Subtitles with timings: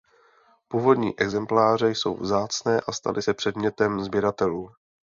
[0.67, 4.69] Původní exempláře jsou vzácné a staly se předmětem sběratelů.